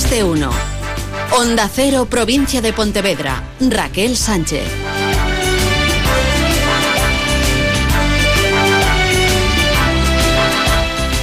[0.00, 0.50] Más de uno.
[1.32, 3.42] Onda Cero, provincia de Pontevedra.
[3.60, 4.64] Raquel Sánchez.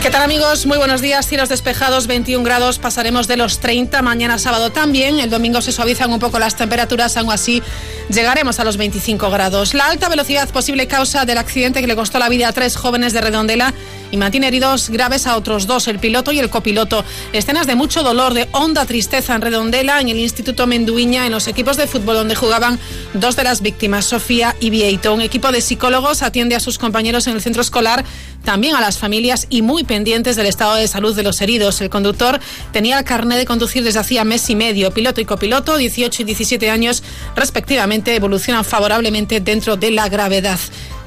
[0.00, 0.66] ¿Qué tal amigos?
[0.66, 1.26] Muy buenos días.
[1.26, 4.02] Cielos despejados, 21 grados, pasaremos de los 30.
[4.02, 5.18] Mañana sábado también.
[5.18, 7.64] El domingo se suavizan un poco las temperaturas, aún así
[8.08, 9.74] llegaremos a los 25 grados.
[9.74, 13.12] La alta velocidad, posible causa del accidente que le costó la vida a tres jóvenes
[13.12, 13.74] de Redondela
[14.10, 17.04] y mantiene heridos graves a otros dos, el piloto y el copiloto.
[17.32, 21.48] Escenas de mucho dolor, de honda tristeza en Redondela, en el Instituto Menduiña, en los
[21.48, 22.78] equipos de fútbol donde jugaban
[23.14, 25.14] dos de las víctimas, Sofía y Vieito.
[25.14, 28.04] Un equipo de psicólogos atiende a sus compañeros en el centro escolar,
[28.44, 31.80] también a las familias y muy pendientes del estado de salud de los heridos.
[31.80, 32.40] El conductor
[32.72, 34.90] tenía el carnet de conducir desde hacía mes y medio.
[34.92, 37.02] Piloto y copiloto, 18 y 17 años
[37.36, 40.58] respectivamente, evolucionan favorablemente dentro de la gravedad.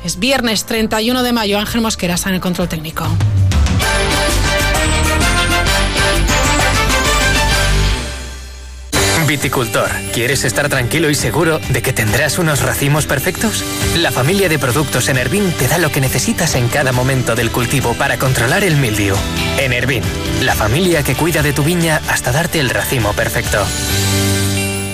[0.03, 1.59] Es viernes 31 de mayo.
[1.59, 3.05] Ángel Mosquera está en el control técnico.
[9.27, 13.63] Viticultor, ¿quieres estar tranquilo y seguro de que tendrás unos racimos perfectos?
[13.95, 17.93] La familia de productos Enervin te da lo que necesitas en cada momento del cultivo
[17.93, 19.15] para controlar el mildiu.
[19.57, 20.03] Enervin,
[20.41, 23.65] la familia que cuida de tu viña hasta darte el racimo perfecto.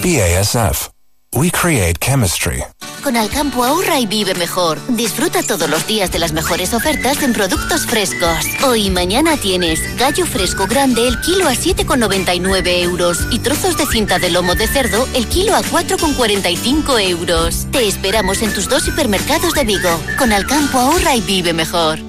[0.03, 0.89] BASF.
[1.33, 2.63] We create chemistry.
[3.09, 4.77] Con Alcampo ahorra y vive mejor.
[4.88, 8.45] Disfruta todos los días de las mejores ofertas en productos frescos.
[8.63, 13.87] Hoy y mañana tienes gallo fresco grande el kilo a 7,99 euros y trozos de
[13.87, 17.65] cinta de lomo de cerdo el kilo a 4,45 euros.
[17.71, 19.99] Te esperamos en tus dos hipermercados de Vigo.
[20.19, 22.08] Con Alcampo ahorra y vive mejor.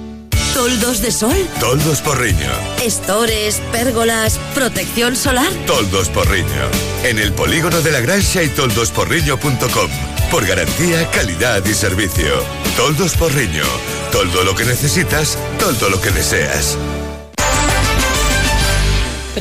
[0.53, 1.35] ¿Toldos de sol?
[1.59, 2.51] Toldos Porriño.
[2.83, 5.51] ¿Estores, pérgolas, protección solar?
[5.65, 6.69] Toldos Porriño.
[7.03, 9.89] En el polígono de la Granja y toldosporriño.com.
[10.29, 12.43] Por garantía, calidad y servicio.
[12.75, 13.63] Toldos Porriño.
[14.11, 16.77] Todo lo que necesitas, todo lo que deseas.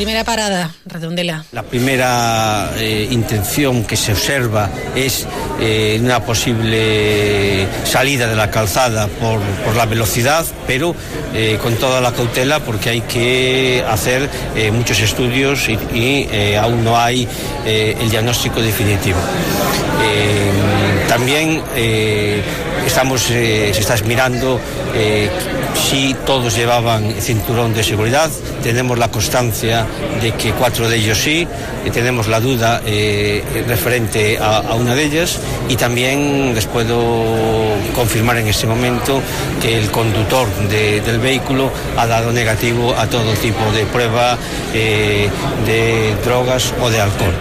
[0.00, 1.44] Primera parada, Redondela.
[1.52, 5.26] La primera eh, intención que se observa es
[5.60, 10.94] eh, una posible salida de la calzada por, por la velocidad, pero
[11.34, 14.30] eh, con toda la cautela porque hay que hacer
[14.72, 17.28] muchos estudios y, aún no hay
[17.66, 19.18] el diagnóstico definitivo.
[21.08, 21.62] También
[22.86, 24.58] estamos, se está mirando
[25.74, 28.30] si todos llevaban cinturón de seguridad.
[28.62, 29.86] Tenemos la constancia
[30.20, 31.46] de que cuatro de ellos sí.
[31.84, 35.38] Eh, tenemos la duda eh, referente a, una de ellas
[35.68, 37.24] y también les puedo
[37.94, 39.20] confirmar en este momento
[39.60, 44.38] que el conductor de, del vehículo ha dado negativo a todo tipo de prueba
[44.74, 45.28] eh,
[45.66, 47.34] de drogas o de alcohol.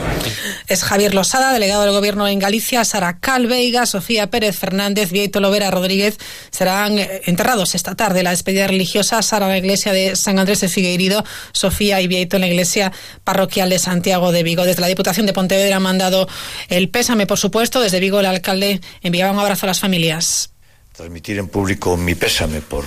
[0.70, 5.72] Es Javier Losada, delegado del Gobierno en Galicia, Sara Calveiga, Sofía Pérez Fernández, Vieito Lovera
[5.72, 6.20] Rodríguez
[6.52, 8.22] serán eh, enterrados esta tarde.
[8.22, 12.38] La despedida religiosa, Sara en la iglesia de San Andrés de Figueiredo, Sofía y Vieito
[12.38, 12.92] en la iglesia
[13.24, 14.64] parroquial de Santiago de Vigo.
[14.64, 16.28] Desde la Diputación de Pontevedra han mandado
[16.68, 17.82] el pésame, por supuesto.
[17.82, 20.52] Desde Vigo el alcalde enviaba un abrazo a las familias.
[20.96, 22.86] Transmitir en público mi pésame por,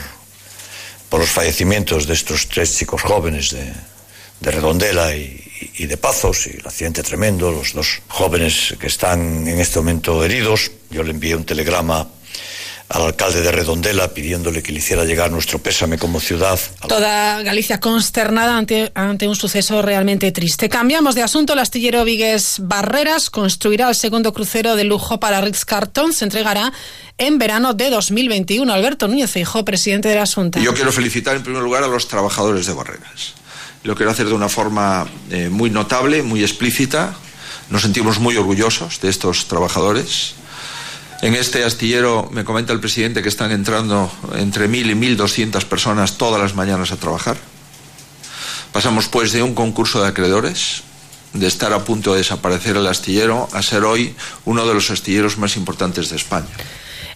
[1.11, 5.42] los fallecimientos de estos tres chicos jóvenes de Redondela y,
[5.79, 10.25] y, de Pazos, y el accidente tremendo, los dos jóvenes que están en este momento
[10.25, 10.71] heridos.
[10.91, 12.09] Yo le envié un telegrama
[12.93, 16.61] al alcalde de Redondela pidiéndole que le hiciera llegar nuestro pésame como ciudad.
[16.87, 20.69] Toda Galicia consternada ante, ante un suceso realmente triste.
[20.69, 21.55] Cambiamos de asunto.
[21.55, 26.13] El astillero Vigues Barreras construirá el segundo crucero de lujo para Ritz Carton.
[26.13, 26.73] Se entregará
[27.17, 28.71] en verano de 2021.
[28.71, 30.61] Alberto Núñez Feijóo, presidente de la Asunta.
[30.61, 33.35] Yo quiero felicitar en primer lugar a los trabajadores de Barreras.
[33.85, 37.15] Lo quiero hacer de una forma eh, muy notable, muy explícita.
[37.69, 40.35] Nos sentimos muy orgullosos de estos trabajadores.
[41.23, 46.19] En este astillero me comenta el presidente que están entrando entre 1.000 y 1.200 personas
[46.19, 47.37] todas las mañanas a trabajar.
[48.73, 50.83] Pasamos pues de un concurso de acreedores,
[51.33, 54.15] de estar a punto de desaparecer el astillero, a ser hoy
[54.45, 56.47] uno de los astilleros más importantes de España.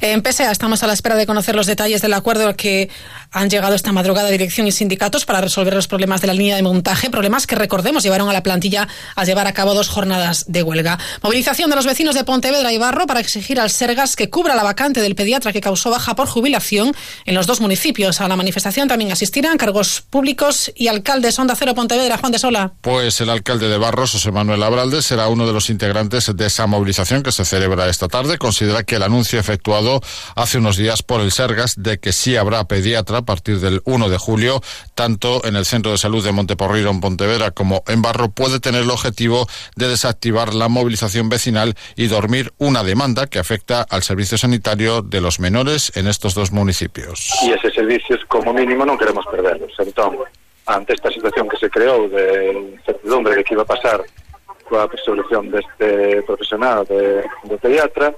[0.01, 2.91] En PSA estamos a la espera de conocer los detalles del acuerdo que
[3.37, 6.63] han llegado esta madrugada dirección y sindicatos para resolver los problemas de la línea de
[6.63, 10.63] montaje, problemas que recordemos llevaron a la plantilla a llevar a cabo dos jornadas de
[10.63, 10.99] huelga.
[11.23, 14.63] Movilización de los vecinos de Pontevedra y Barro para exigir al Sergas que cubra la
[14.63, 16.95] vacante del pediatra que causó baja por jubilación
[17.27, 18.23] en los dos municipios.
[18.23, 22.73] A la manifestación también asistirán cargos públicos y alcaldes Onda Cero Pontevedra, Juan de Sola.
[22.81, 26.67] Pues el alcalde de Barros, José Manuel Abralde, será uno de los integrantes de esa
[26.67, 28.39] movilización que se celebra esta tarde.
[28.39, 30.01] Considera que el anuncio efectuado
[30.35, 34.09] hace unos días por el Sergas de que sí habrá pediatra a partir del 1
[34.09, 34.63] de julio,
[34.95, 38.83] tanto en el Centro de Salud de Monteporriro en Pontevedra como en Barro, puede tener
[38.83, 39.47] el objetivo
[39.77, 45.21] de desactivar la movilización vecinal y dormir una demanda que afecta al servicio sanitario de
[45.21, 47.29] los menores en estos dos municipios.
[47.43, 49.73] Y ese servicio, como mínimo, no queremos perderlos.
[49.79, 50.29] Entonces,
[50.67, 54.03] ante esta situación que se creou de incertidumbre de que iba a pasar
[54.67, 58.11] coa resolución deste profesional de pediatra,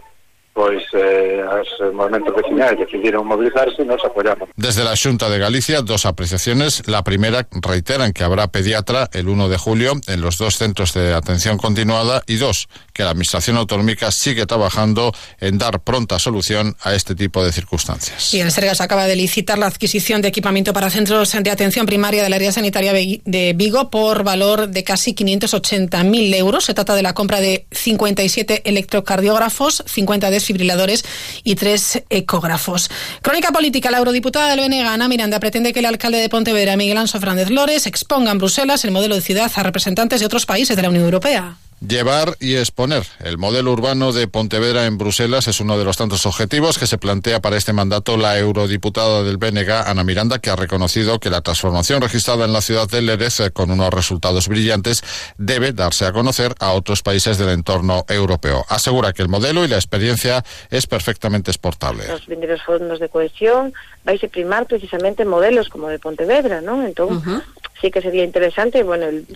[0.59, 4.51] pois eh, as movimentos vecinais decidiron movilizarse e nos apoyamos.
[4.57, 6.83] Desde la Junta de Galicia, dos apreciaciones.
[6.89, 11.15] La primera, reiteran que habrá pediatra el 1 de julio en los dos centros de
[11.15, 16.93] atención continuada y dos, que la Administración Autonómica sigue trabajando en dar pronta solución a
[16.95, 18.35] este tipo de circunstancias.
[18.35, 22.25] Y el Sergas acaba de licitar la adquisición de equipamiento para centros de atención primaria
[22.25, 26.65] del área sanitaria de Vigo por valor de casi 580.000 euros.
[26.65, 31.05] Se trata de la compra de 57 electrocardiógrafos, 50 de desfibriladores
[31.45, 32.91] y tres ecógrafos.
[33.23, 33.91] Crónica política.
[33.91, 37.50] La eurodiputada del BNG, Ana Miranda, pretende que el alcalde de Pontevedra, Miguel Anso Fernández
[37.50, 40.89] Lores, exponga en Bruselas el modelo de ciudad a representantes de otros países de la
[40.89, 41.56] Unión Europea.
[41.87, 43.05] Llevar y exponer.
[43.21, 46.99] El modelo urbano de Pontevedra en Bruselas es uno de los tantos objetivos que se
[46.99, 51.41] plantea para este mandato la eurodiputada del BNG, Ana Miranda, que ha reconocido que la
[51.41, 55.05] transformación registrada en la ciudad de Lerez, eh, con unos resultados brillantes,
[55.37, 58.65] debe darse a conocer a otros países del entorno europeo.
[58.69, 62.09] Asegura que el modelo y la experiencia es perfectamente exportable.
[62.09, 63.73] Los primeros fondos de cohesión
[64.05, 66.85] vais a primar precisamente modelos como de Pontevedra, ¿no?
[66.85, 67.43] Entonces, uh -huh.
[67.81, 69.27] sí que sería interesante, bueno, el,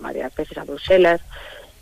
[0.00, 1.20] varias veces a Bruselas,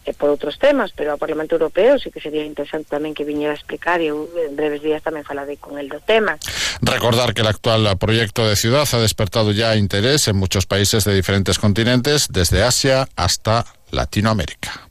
[0.04, 3.52] eh, por outros temas, pero ao Parlamento Europeo sí que sería interesante tamén que viñera
[3.52, 6.40] a explicar eu en breves días tamén falaré con el do tema.
[6.80, 11.14] Recordar que el actual proyecto de ciudad ha despertado ya interés en muchos países de
[11.14, 14.89] diferentes continentes, desde Asia hasta Latinoamérica.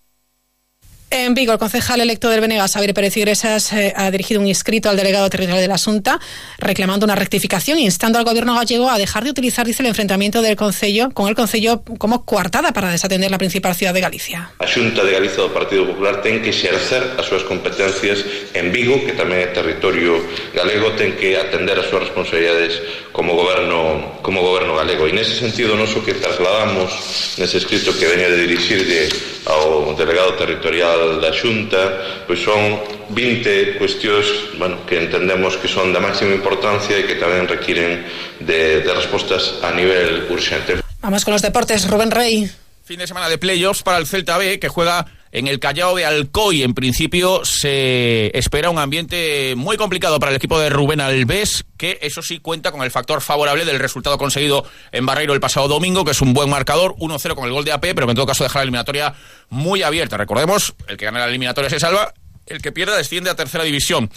[1.12, 4.92] En Vigo, el concejal electo del Venegas, Xavier Pérez Iglesias, eh, ha dirigido un escrito
[4.92, 6.20] al delegado territorial de la Asunta
[6.60, 10.56] reclamando una rectificación, instando al gobierno gallego a dejar de utilizar, dice, el enfrentamiento del
[10.56, 14.52] Concello con el Concello como coartada para desatender la principal ciudad de Galicia.
[14.60, 18.22] A Xunta de Galicia do Partido Popular ten que exercer as súas competencias
[18.54, 20.22] en Vigo, que tamén é territorio
[20.54, 22.78] galego, ten que atender as súas responsabilidades
[23.10, 25.10] como goberno, como goberno galego.
[25.10, 26.94] E nese sentido, noso que trasladamos
[27.42, 29.10] nese escrito que veña de dirixirlle
[29.47, 32.81] ao delegado territorial da Xunta, pois son
[33.13, 38.03] 20 cuestións bueno, que entendemos que son da máxima importancia e que tamén requiren
[38.44, 40.83] de, de respostas a nivel urgente.
[41.00, 42.50] Vamos con los deportes, Rubén Rey.
[42.83, 46.06] Fin de semana de playoffs para el Celta B, que juega en el Callao de
[46.06, 46.64] Alcoy.
[46.64, 52.00] En principio se espera un ambiente muy complicado para el equipo de Rubén Alves, que
[52.02, 56.06] eso sí cuenta con el factor favorable del resultado conseguido en Barreiro el pasado domingo,
[56.06, 58.44] que es un buen marcador, 1-0 con el gol de AP, pero en todo caso
[58.44, 59.14] deja la eliminatoria
[59.50, 60.18] muy abierta.
[60.18, 62.14] Recordemos, el que gana la eliminatoria se salva,
[62.46, 64.10] el que pierda desciende a tercera división.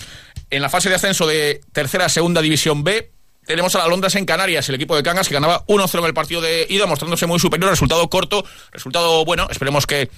[0.50, 3.10] En la fase de ascenso de tercera a segunda división B,
[3.46, 6.14] tenemos a la Londres en Canarias, el equipo de Cangas que ganaba 1-0 en el
[6.14, 10.10] partido de ida, mostrándose muy superior, resultado corto, resultado bueno, esperemos que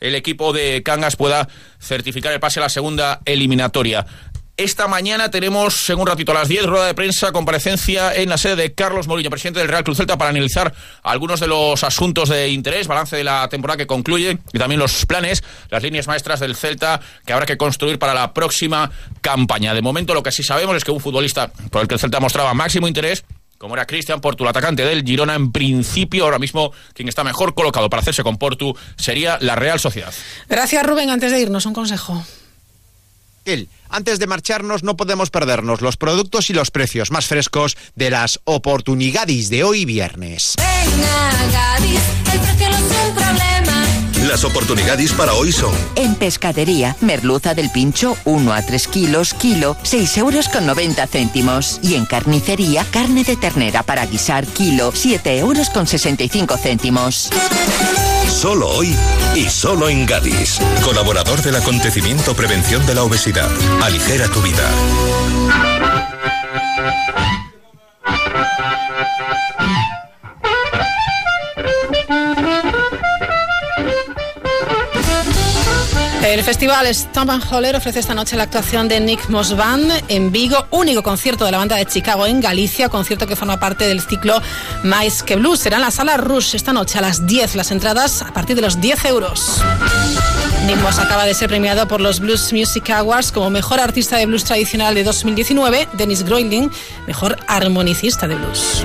[0.00, 1.48] el equipo de Cangas pueda
[1.78, 4.06] certificar el pase a la segunda eliminatoria.
[4.60, 8.36] Esta mañana tenemos, en un ratito a las 10, rueda de prensa, comparecencia en la
[8.36, 12.28] sede de Carlos Morillo, presidente del Real Cruz Celta, para analizar algunos de los asuntos
[12.28, 16.40] de interés, balance de la temporada que concluye y también los planes, las líneas maestras
[16.40, 18.90] del Celta que habrá que construir para la próxima
[19.22, 19.72] campaña.
[19.72, 22.20] De momento, lo que sí sabemos es que un futbolista por el que el Celta
[22.20, 23.24] mostraba máximo interés
[23.60, 27.52] como era Cristian Portu, el atacante del Girona, en principio ahora mismo quien está mejor
[27.52, 30.14] colocado para hacerse con Portu sería la Real Sociedad.
[30.48, 32.24] Gracias Rubén, antes de irnos un consejo.
[33.44, 38.08] El, antes de marcharnos no podemos perdernos los productos y los precios más frescos de
[38.08, 40.54] las oportunidades de hoy viernes.
[40.56, 42.00] Venga, Gadis,
[42.32, 42.69] el precio
[44.30, 49.76] Las oportunidades para hoy son En pescadería, merluza del pincho 1 a 3 kilos, kilo
[49.82, 51.80] 6 euros con 90 céntimos.
[51.82, 57.28] Y en carnicería, carne de ternera para guisar, kilo 7 euros con 65 céntimos.
[58.28, 58.94] Solo hoy
[59.34, 60.60] y solo en Gadis.
[60.84, 63.50] Colaborador del acontecimiento Prevención de la Obesidad.
[63.82, 64.70] Aligera tu vida.
[76.30, 80.30] El festival Stomp and Holler ofrece esta noche la actuación de Nick Moss Band en
[80.30, 84.00] Vigo, único concierto de la banda de Chicago en Galicia, concierto que forma parte del
[84.00, 84.40] ciclo
[84.84, 85.58] Mais que Blues.
[85.58, 88.62] Será en la sala Rush esta noche a las 10, las entradas a partir de
[88.62, 89.60] los 10 euros.
[90.66, 94.26] Nick Moss acaba de ser premiado por los Blues Music Awards como mejor artista de
[94.26, 96.70] blues tradicional de 2019, Dennis Groening,
[97.08, 98.84] mejor armonicista de blues.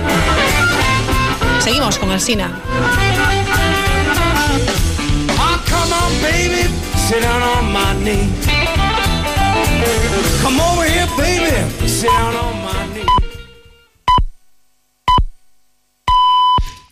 [1.60, 2.50] Seguimos con Alsina.
[8.06, 8.30] need.
[10.42, 11.88] Come over here, baby.
[11.88, 12.45] Sit down